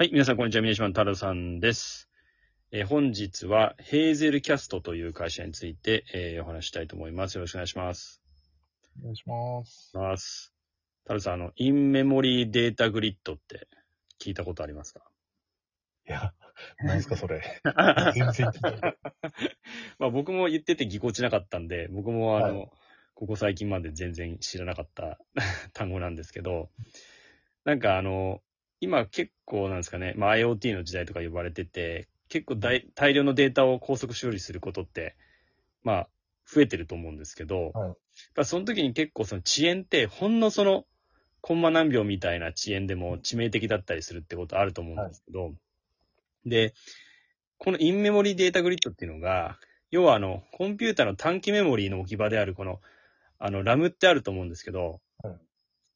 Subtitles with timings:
[0.00, 0.62] はい、皆さん、こんにちは。
[0.62, 2.08] ミネシマン太郎さんです。
[2.70, 7.34] えー本日は、ヘーゼルキャストという会社について、えーお話ししたいと思います。
[7.34, 8.22] よろしくお願いします。
[9.00, 9.90] お願いします。
[9.96, 10.54] ます。
[11.02, 13.66] 太郎さん、あの、インメモリーデータグリッドって
[14.22, 15.00] 聞いたことありますか？
[16.08, 16.32] いや、
[16.78, 17.42] 何ですかそれ。
[18.14, 18.96] 全然聞いた。
[19.98, 22.66] まあ僕も言っててぎこちなかったんで、僕もあの、は
[23.14, 25.18] ここ最近まで全然知らなかった
[25.72, 26.70] 単語なんですけど、
[27.64, 28.40] なんかあの、
[28.80, 35.16] 今結構なんですかね、まあ IoT の時代とか呼ばれてて、結構大大量のデータを高速処理することって、
[35.82, 36.08] まあ
[36.46, 37.96] 増えてると思うんですけど、は
[38.36, 38.44] い。
[38.44, 40.84] その時に結構その遅延ってほんのその
[41.40, 45.52] コンマ何秒みたいな遅延でも致命的だったりするってことあると思うんですけど、
[46.46, 46.74] で、
[47.58, 49.58] このインメモリーデータグリッドっていうのが、
[49.90, 52.80] 要はあの、コンピューターの短期メモリーの置き場であるこの、
[53.38, 54.98] あの、ラムってあると思うんですけど、はい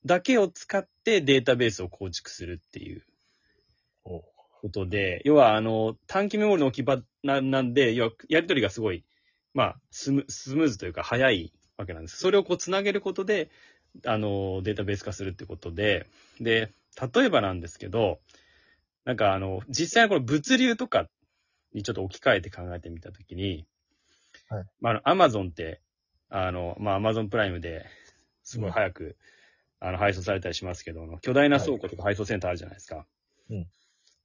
[0.05, 3.05] だけを使ってデータベースを構築するっていう
[4.05, 4.23] お
[4.63, 9.05] ことで、要はあの、短期メモリの置き場ななんで、要はやり取りがすごい、
[9.55, 12.19] まあ、スムスムーズというか早いわけなんです。
[12.19, 13.51] それをこうつなげることで、
[14.07, 16.07] あの、データベース化するってことで、
[16.41, 16.73] で、
[17.15, 18.21] 例えばなんですけど、
[19.05, 21.09] なんかあの、実際にこの物流とか
[21.75, 23.67] にちょっと置き換えて考えてみたときに、
[24.49, 24.65] はい。
[24.81, 25.81] まあ、あの、アマゾンって、
[26.29, 27.85] あの、まあ、アマゾンプライムで
[28.43, 29.17] すごい早く、
[29.85, 33.05] あの、配送されたりしますけど、巨大な倉庫とか配送センターあるじゃないですか。
[33.51, 33.67] うん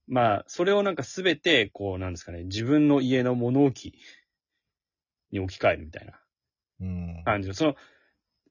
[0.10, 3.94] まあ、それをなんかすべて、こう、なんですかね、自分の家の物置
[5.32, 6.14] に置き換えるみたいな
[6.80, 7.24] うん。
[7.26, 7.76] 感じの、その、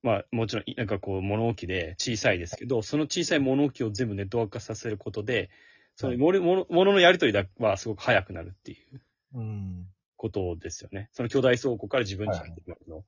[0.03, 5.49] まあ、もちろん、なんかこう、物置で小さいですけど、その小さい物置を全部ネットワーク化させることで、
[5.95, 9.01] その物、物物のやり取りだはすごく早くなるっていう
[9.33, 9.87] うん。
[10.17, 11.09] ことですよね。
[11.13, 13.05] その巨大倉庫から自分はい自身の、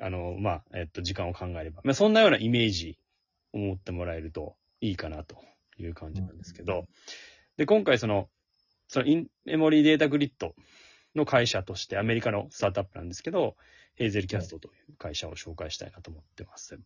[0.00, 1.82] あの、まあ、えっと、時間を考えれば。
[1.84, 2.98] まあ、そんなようなイメージ
[3.54, 5.36] を持ってもらえるといいかなと
[5.78, 6.84] いう感じなんですけど、
[7.56, 8.28] で、今回その、
[8.88, 10.54] そのインメモリーデータグリッド
[11.14, 13.56] の会社としてアメリカのスタートアップなんですけど、
[13.94, 16.78] Hazelcast という会社を紹介したいなと思ってます。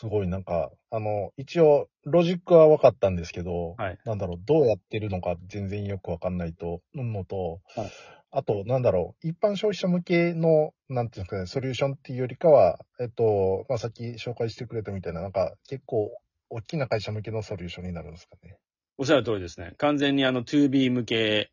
[0.00, 3.98] すごい、なんか、あの、一応、ロジックは分かったんですけど、はい。
[4.04, 7.90] なんだろう、どうやってるのか全然よく分かんないと、のと、はい
[8.30, 16.10] あと、なんだろう、一般消費者向けの、なんていうんですかね、ソリューションっていうよりかは、えっと、まあ、さっき紹介してくれたみたいな、なんか、結構、
[16.50, 18.58] 大きな会社向けのソリューションになるんですかね。
[18.98, 19.72] おっしゃる通りですね。
[19.78, 21.50] 完全にあの 2B 向け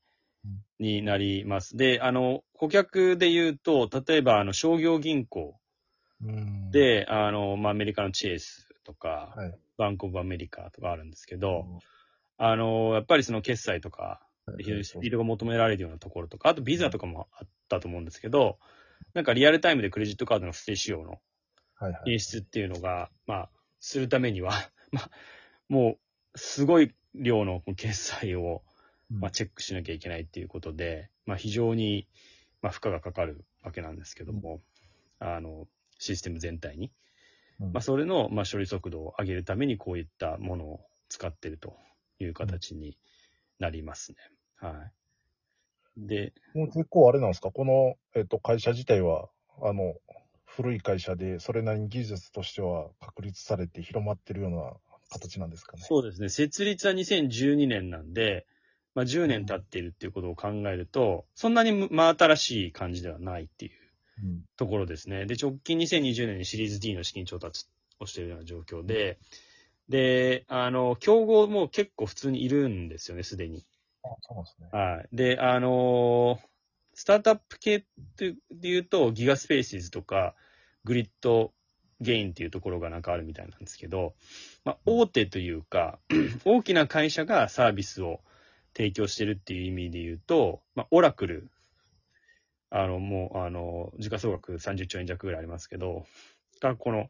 [0.79, 1.77] になります。
[1.77, 5.57] で、あの、顧客で言うと、例えばあの商業銀行
[6.23, 9.55] うん。、で、あの、まあ、アメリカのチェイスとか、はい。
[9.77, 11.79] バンクオブアメリカとかあるんですけうど、ん
[12.37, 14.25] あの、やっぱりその決済とか、はい
[14.59, 18.59] 非常にスピードが求められるようなところとか、あとビザとかもあったと思うんですけど、
[19.15, 21.19] なんかリアルタイムでクレジットカードの不正使用の
[21.73, 22.11] はいはい。
[22.11, 23.49] 演出っていうのが、まあ、
[23.79, 24.51] するためには、
[24.91, 25.11] まあ、
[25.67, 25.97] も
[26.33, 28.63] う、すごい量の決済を、
[29.09, 32.07] まあ、チェックしなきゃいけないっていうことで、まあ、非常に、
[32.61, 34.61] まあ、負荷がかかるわけなんですけども、
[35.19, 35.67] あの、
[35.99, 36.91] システム全体に。
[37.59, 40.79] うんまあ、それの、まあ、処理速度を上げるために、こういったものを
[41.09, 41.77] 使ってると
[42.19, 42.97] いう形に
[43.59, 44.17] なりますね。
[44.55, 44.91] は
[45.97, 46.07] い。
[46.07, 47.51] で、もう結構あれなんですか？
[47.51, 49.29] この、えっと、会社自体は、
[49.61, 49.95] あの、
[50.45, 54.73] 古い会社で、それなりに技術としては確立されて広まってるような
[55.09, 55.83] 形なんですかね？
[55.83, 56.29] そうですね。
[56.29, 58.45] 設立は2012年なんで、
[58.93, 63.84] まあ、10年経っているっていうことを考えると、そんなに真新しい感じではないっていううん。
[64.57, 65.25] ところですね。
[65.25, 67.65] で、直近2020年にシリーズ D の資金調達
[67.99, 69.19] をしているような状況で、
[69.89, 73.63] で、あの、競合も結構普通にいるんですよね、すでに。
[74.03, 74.67] あ、そうですね。
[74.71, 75.07] はい。
[75.11, 76.55] で、あのー
[76.95, 77.83] スタートアップ系っ
[78.15, 80.33] て言うと、 GigaSpaces とか、
[80.85, 84.13] GridGain っていうところがなんかあるみたいなんですけど、
[84.63, 85.99] まあ、大手というか、
[86.45, 88.21] 大きな会社がサービスを
[88.75, 91.49] 提供してるっていう意味で言うと、まあ、オラクル、
[92.69, 96.05] あの、もう、あの、時価総額30兆円弱ぐらいありますけど、
[96.61, 97.07] が、この、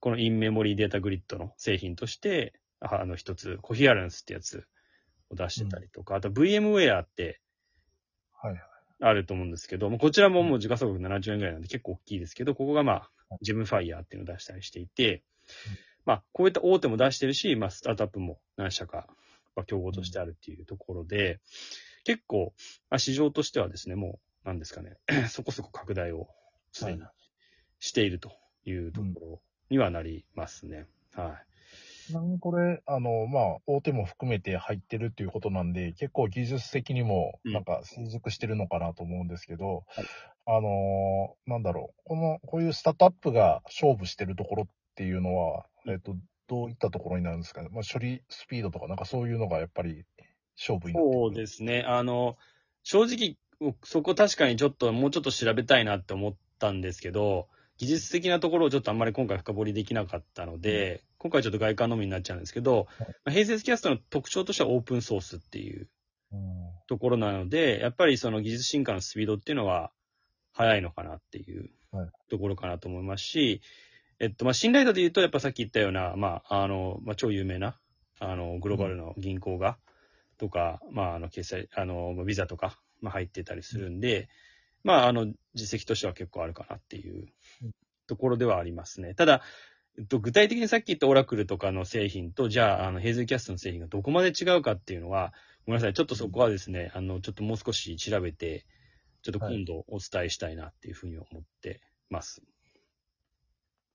[0.00, 4.66] このインメモリーデータグリッドの製品として、ああの、一つ、コヒアランスってやつ
[5.30, 7.40] を出してたりとか、あと VMware って
[8.32, 8.62] はいはい。
[9.02, 13.10] あると思うんですけど、こちらももう時価総額70円ぐらいなんで結構大きいですけど、ここがまあ、
[13.40, 15.22] ジムファイヤーっていうのを出したりしていて、
[16.04, 19.06] まあ、こういった大手も出してるし、まあ、スタートアップも何社か、
[19.56, 21.40] まあ、競合としてあるっていうところで、
[22.04, 22.52] 結構、
[22.90, 24.96] まあ、市場としてはですね、もう、なんですかね、
[25.28, 26.28] そこそこ拡大を
[26.72, 27.02] すでに
[27.78, 28.32] していると
[28.64, 30.86] いうところにはなりますね。
[31.14, 31.50] はい。
[32.10, 40.06] ちなみにこれ、あの、まあ、大手も含めて入ってるっていうことなんで、結構技術的にも、うんなんか、成熟してるのかなと思うんですけど、はい
[40.46, 44.66] あのーなんだろう、この、こういうスタートアップが勝負してるところっ
[44.96, 46.16] ていうのは、えっと、
[46.48, 47.68] どういったところになるんですかね。
[47.70, 50.04] まあ、処理スピードとか、なんかそういうのがやっぱり
[50.58, 51.84] 勝負になってそうですね。
[51.86, 52.36] あの、
[52.82, 53.36] 正直、
[53.84, 65.88] そこ確かにちょっと、もうちょっと調べたいなって思ったんですけど、技術的なところをちょっとあんまり今回深掘りできなかったので、今回ちょっと外観のみになっちゃうんですけど、まあ併設キャストの特徴としてはオープンソースっていう
[66.32, 66.40] うん
[66.88, 69.90] ところなので、やっぱりその技術進化のスピードっていうのは
[70.52, 72.10] 速いのかなっていうはい。
[72.28, 73.62] ところかなと思いますし、
[74.20, 77.78] えっと、まあ、信頼度で言うと、やっぱさっき言ったような、まあ、あの、まあ、超有名な、
[78.18, 79.78] あの、グローバルの銀行が、
[80.38, 84.28] とか、まあ、あの、決済、あの、ビザとか、まあ、入ってたりするんで、
[84.84, 87.26] まあ、あの、実績としては結構あるかなっていう
[87.62, 87.70] うん
[88.10, 89.14] ところではありますね。
[89.14, 89.40] ただ、
[89.96, 95.32] えっと、具体的にさっき言ったオラクルとかの製品と、じゃあ、あの、ヘイズルキャストの製品がどこまで違うかっていうのは、
[95.64, 95.94] ごめんなさい。
[95.94, 98.66] ちょっとそこはですね、あの、ちょっともう少し調べて、
[99.22, 102.42] ちょっと今度お伝えしたいなっていうふうに思ってます。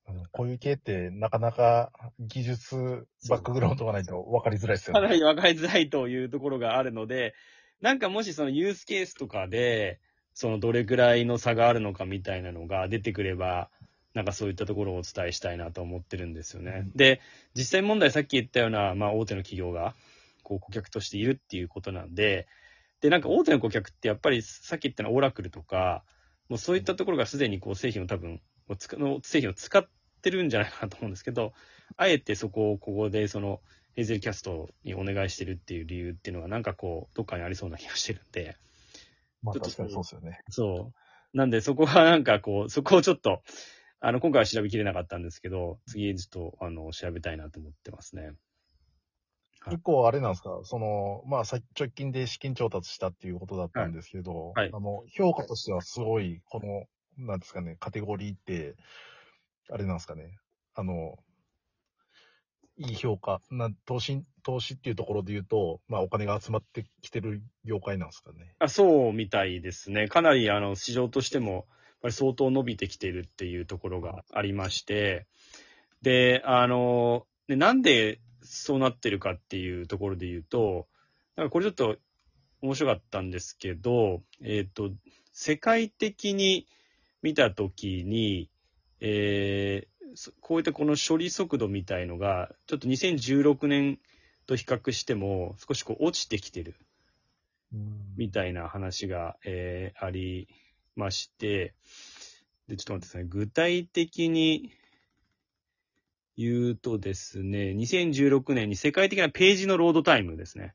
[0.08, 5.00] あのこういう系ってなかなか技術バックグラウンドがないと分かりづらいですよね。
[5.00, 7.34] かなり分かりづらいというところがあるので、
[7.80, 10.00] なんかもしそのユースケースとかで、
[10.34, 13.70] そのどれくらいの差があるのかみたいなのが出てくれば、
[14.14, 16.88] なんかそういったところをお伝えしたいなと思ってるんですよね。
[16.94, 17.20] で、
[17.54, 19.94] 実際問題さっき言ったような、まあ大手の企業が、
[20.42, 22.46] こう顧客としているっていうことなんで、
[23.00, 26.04] で、なんか大手の顧客ってやっぱりさっき言ったのオラクルとか、
[26.48, 29.86] もうそういったところがすでにこう製品を多分、もうつかの製品を使っ
[30.22, 31.52] てるんじゃないかなと思うんですけど、
[31.96, 33.60] あえてそこをここでその
[33.96, 38.56] ヘイゼルキャストにお願いしてるっていう理由っていうのがなんかこう、どっかにありそうな気がしてるんで、
[39.42, 40.40] まあちょっと確かにそうですよね。
[40.50, 40.92] そ
[41.34, 41.36] う。
[41.36, 43.42] なんでそこはなんかこう、そこをちょっと、
[44.00, 48.26] あの、今回は調べきれなかったんですけど、次ちょっと、あの、調べたいなと思ってますね。
[48.26, 48.34] はい
[49.68, 58.76] 結構あれなんですか、その、まあさ直近で資金調達したっていうことだったんですけど、はいはいあの、評価としてはすごい、この、なんですかね、カテゴリーって、
[59.68, 60.38] あれなんですかね、
[60.74, 61.18] あの、
[62.78, 68.54] いい評価、な投資、投資っていうところで言うと、まあお金が集まってきてる業界なんですかね。
[68.58, 70.08] あそうみたいですね。
[70.08, 71.64] かなり、あの、市場としても、やっ
[72.02, 75.26] ぱり相当伸びてきてるっていうところがありまして、
[76.02, 80.86] で、あの、でなんでそうなってるかっていうところで言うと、
[81.36, 81.96] なんかこれちょっと
[82.60, 84.90] 面白かったんですけど、えっ、と、
[85.32, 86.66] 世界的に
[87.22, 88.50] 見たときに、
[89.00, 89.95] えー
[90.40, 93.98] こういったこの処理速度みたいのが、ちょっと2016年
[94.46, 96.76] と比較しても少しこう落ちてきてる
[98.16, 100.48] みたいな話が、えーあり
[100.94, 101.74] まして、
[102.68, 103.24] で、ちょっと待ってください。
[103.24, 104.72] 具体的に
[106.36, 110.74] 言うとですね、2016年に世界的なページのロードタイムですね。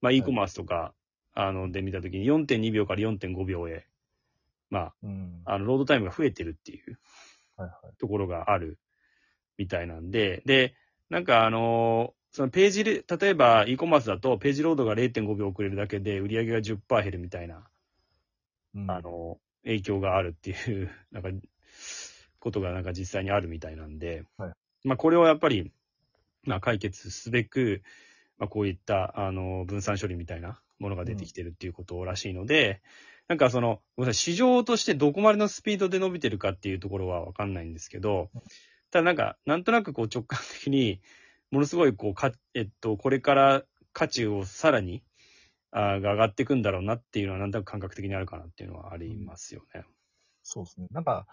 [0.00, 0.94] まあ、e コマースとか、
[1.34, 3.86] あの、で見たときに4.2秒から4.5秒へ、
[4.70, 5.42] まうん。
[5.44, 6.98] あ、あの、ロードタイムが増えてるっていう。
[7.98, 8.78] ところがある
[9.58, 10.74] みたいなんで、で、
[11.10, 17.62] なんかあのそのページで、例えば e コマースだとページロードが0.5秒遅れるだけで売り上げが10%減るみたいな、
[18.74, 18.90] うん。
[18.90, 21.30] あの、影響があるっていう、 なんか、
[22.40, 24.52] ことがなんか実際にあるみたいなんで、はい。
[24.82, 25.72] まあこれをやっぱり、
[26.42, 27.82] まあ解決すべく、
[28.36, 32.82] まあこういった、あの、分散処理みたいなものが出てきてるっていうことらしいので、
[33.28, 38.30] なんかその、ごめんなさい、市場としてどこまでのスピードで伸びてるかっていうところはわかんないんですけど、
[38.90, 41.00] ただなんか、なんとなくこう直感的に、
[41.50, 45.02] ものすごいこう、か、えっと、これから価値をさらに、
[45.70, 49.82] あが上がっていくんだろうなっていうのはなんとなく感覚的にあるかなっていうのはありますよね。
[50.42, 50.86] そうですね。
[50.92, 51.26] なんか、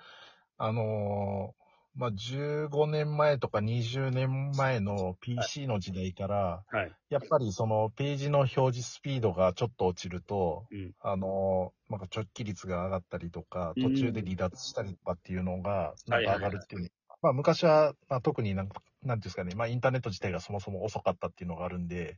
[0.58, 1.54] あの
[1.96, 6.92] まあ、15年前とか20年前の PC の時代から、はい。
[7.10, 16.90] やっぱりそのページの表示スピードがちょっと落ちると、うんあのーなんか直帰率が上がったりとか、うん途中で離脱したりとかっていうのが、なんか上がるっていう。
[17.22, 22.18] まあ昔は、まあ特になんか、なんていうんですかね、まあインターネット自体がそもそも遅かったっていうのがあるんで、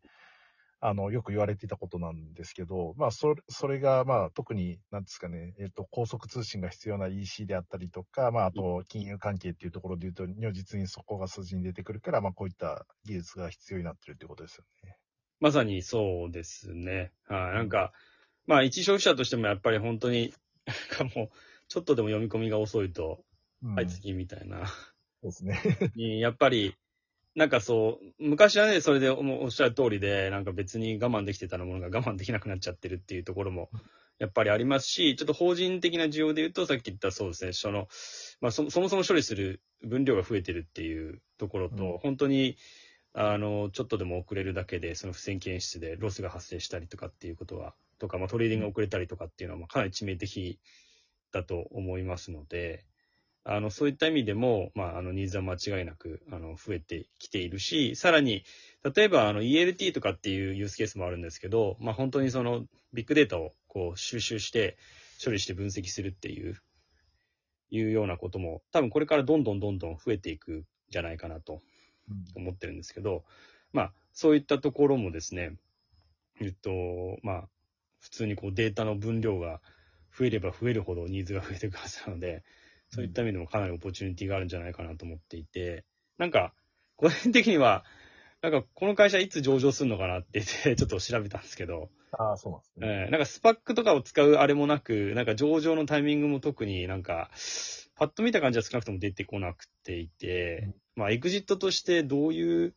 [0.85, 14.97] あの、よく言われていたことなんですけど、まあそれ、それがまあ特に、なんですかね、えっ、と、高速通信が必要な EC であったりとか、まああと金融関係っていうところで言うと、如実にそこが数字に出てくるから、まあこういった技術が必要になってるっていうことですよね。
[15.39, 17.13] まさにそうですね。
[17.29, 17.53] はい。
[17.53, 17.93] なんか、
[18.45, 20.33] まあ一消費者としてもやっぱり本当に、
[20.67, 21.29] なんかもう、
[21.69, 23.23] ちょっとでも読み込みが遅いと、
[23.63, 24.67] うんはい、次みたいな。
[24.67, 24.73] そ
[25.21, 25.61] うですね。
[25.95, 26.75] に、やっぱり、
[27.35, 33.71] なんかそう、昔はね、それでおっしゃる通りで、なんか別に我慢できてたものが 我慢できなくなっちゃってるっていうところも、
[34.19, 37.87] やっぱりありますし、ちょっと法人的な需要で言うと、さっき言ったそうですね、その、
[38.39, 41.97] まあそそもそも処理する分量が増えてるっていうところと、うん。
[41.97, 42.57] 本当に、
[43.13, 50.59] あの、ちょっとでも遅れるだけで、その不正検出でロスが発生したりとかっていうことは、とか、まあトレーディングが遅れたりとかっていうのは、まあかなり致命的
[51.31, 52.85] だと思いますので、
[53.45, 58.43] あの、そういった意味でも、まあ、あの、ニーズは間違いなく、あの、増えてきているし、さらに、
[58.95, 64.77] 例えば、あの、ELT とかっていうユースケースもあるんですけど、まあ、本当にその、ビッグデータを、こう、収集して、
[65.23, 66.61] 処理して分析するっていう、
[67.69, 71.61] いうようなことも、多分これからどんどんどんどん増えていくんじゃないかなと
[72.35, 73.23] 思ってるんですけど、
[73.73, 75.57] まあ、そういったところもですね、
[76.39, 76.71] えっと、
[77.23, 77.49] まあ、
[77.99, 79.61] 普通にこうデータの分量が
[80.17, 82.43] 増えれば増えるほどニーズが増えていくはずなので、
[82.93, 85.83] そういった意味でもかなりオポチュニティがあるんじゃないかなと思っていて、
[86.19, 86.53] なんか、
[86.95, 87.83] 個人的には、
[88.43, 93.05] なんかこの会社いつ上場するのかなって言ってちょっと調べたんですけど、ああ、そうなんですね。
[93.05, 97.31] えーなんかスパックとかを使うあれもなく、なんか上場のタイミングも特になんか、
[97.95, 102.75] パッと見た感じは少なくとも出てこなくていて、まあエグジットとしてどういう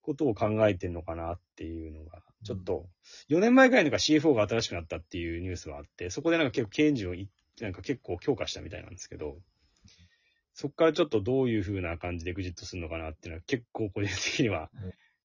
[0.00, 2.86] ことを考えてるのかなっていうのが、ちょっと、
[3.28, 7.28] 4年前ぐらいのが CFO が新しくなったっていうニュースがあって、そこでなんか結構経営陣をい
[7.62, 9.38] なんか結構強化したみたいなんですけど、
[10.54, 14.70] そこからちょっとどういう風な感じでエグジットするのかなっていうのは結構個人的には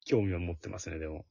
[0.06, 1.26] 興味を持ってますね、でも。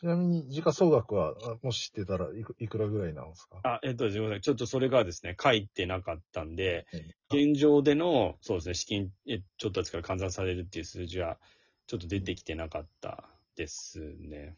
[0.00, 3.60] ちなみに、時価総額は、あもし知ってたらいく、いくらぐらいなんですか？
[3.62, 4.40] あ、えっと、すみません。
[4.40, 11.38] ちょっとそれがですね、書いてなかったんで、え現状での、そうですね、資金、えちょっとですから換算されるっていう数字は、
[11.86, 14.56] ちょっと出てきてなかったですね。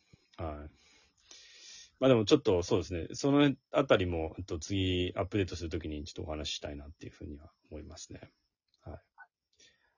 [2.00, 8.20] まあでもちょっとそうですね、そのあたりも、と、次アップデートするときにちょっとお話ししたいなっていうふうには思いますね。
[8.82, 8.94] はい。
[8.94, 9.00] あり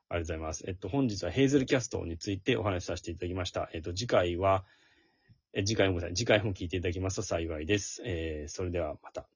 [0.08, 0.64] がとうございます。
[0.68, 3.70] えっと、本日はヘイゼルキャストについてお話しさせていただきました。
[3.72, 4.64] えっと、次回は、
[5.52, 8.02] え次回も、次回も聞いていただきますと幸いです。
[8.04, 9.26] えー、それではまた。